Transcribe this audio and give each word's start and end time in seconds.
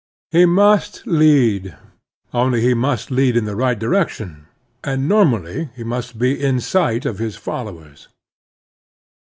He 0.31 0.47
must 0.47 1.05
lead, 1.05 1.77
only 2.33 2.59
he 2.61 2.73
must 2.73 3.11
lead 3.11 3.37
in 3.37 3.45
the 3.45 3.55
right 3.55 3.77
direction, 3.77 4.47
and 4.83 5.07
normally 5.07 5.69
he 5.75 5.83
must 5.83 6.17
be 6.17 6.43
in 6.43 6.59
sight 6.59 7.05
of 7.05 7.19
his 7.19 7.35
followers. 7.35 8.07